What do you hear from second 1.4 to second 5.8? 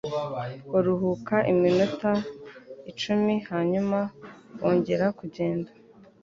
iminota icumi, hanyuma bongera kugenda.